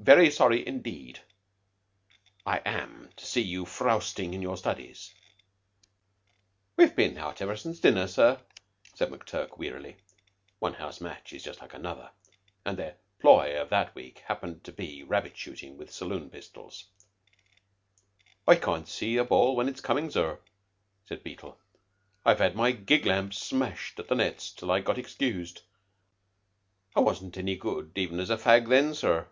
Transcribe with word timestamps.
"Very 0.00 0.30
sorry, 0.30 0.66
indeed, 0.66 1.20
I 2.46 2.58
am 2.64 3.10
to 3.16 3.26
see 3.26 3.42
you 3.42 3.66
frowsting 3.66 4.32
in 4.32 4.40
your 4.40 4.56
studies." 4.56 5.12
"We've 6.78 6.96
been 6.96 7.18
out 7.18 7.42
ever 7.42 7.58
since 7.58 7.78
dinner, 7.78 8.06
sir," 8.06 8.40
said. 8.94 9.10
McTurk 9.10 9.58
wearily. 9.58 9.98
One 10.60 10.72
house 10.74 11.02
match 11.02 11.34
is 11.34 11.42
just 11.44 11.60
like 11.60 11.74
another, 11.74 12.10
and 12.64 12.78
their 12.78 12.96
"ploy" 13.18 13.60
of 13.60 13.68
that 13.68 13.94
week 13.94 14.20
happened 14.20 14.64
to 14.64 14.72
be 14.72 15.02
rabbit 15.02 15.36
shooting 15.36 15.76
with 15.76 15.92
saloon 15.92 16.30
pistols. 16.30 16.86
"I 18.46 18.54
can't 18.54 18.88
see 18.88 19.18
a 19.18 19.24
ball 19.24 19.54
when 19.56 19.68
it's 19.68 19.82
coming, 19.82 20.10
sir," 20.10 20.38
said 21.04 21.22
Beetle. 21.22 21.60
"I've 22.24 22.38
had 22.38 22.56
my 22.56 22.70
gig 22.72 23.04
lamps 23.04 23.38
smashed 23.42 23.98
at 23.98 24.08
the 24.08 24.14
Nets 24.14 24.52
till 24.52 24.70
I 24.70 24.80
got 24.80 24.96
excused. 24.96 25.62
I 26.96 27.00
wasn't 27.00 27.36
any 27.36 27.56
good 27.56 27.92
even 27.98 28.20
as 28.20 28.30
a 28.30 28.38
fag, 28.38 28.68
then, 28.70 28.94
sir." 28.94 29.28